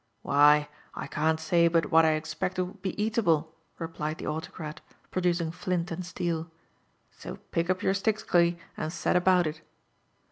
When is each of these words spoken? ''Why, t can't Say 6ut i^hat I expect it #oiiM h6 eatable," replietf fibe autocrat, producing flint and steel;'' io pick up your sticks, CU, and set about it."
''Why, 0.23 0.67
t 0.99 1.07
can't 1.09 1.39
Say 1.39 1.69
6ut 1.69 1.83
i^hat 1.91 2.05
I 2.05 2.13
expect 2.13 2.57
it 2.57 2.63
#oiiM 2.65 2.81
h6 2.81 2.95
eatable," 2.97 3.53
replietf 3.79 3.97
fibe 4.17 4.25
autocrat, 4.25 4.79
producing 5.11 5.51
flint 5.51 5.91
and 5.91 6.03
steel;'' 6.03 6.49
io 7.23 7.35
pick 7.51 7.69
up 7.69 7.83
your 7.83 7.93
sticks, 7.93 8.23
CU, 8.23 8.55
and 8.75 8.91
set 8.91 9.15
about 9.15 9.45
it." 9.45 9.61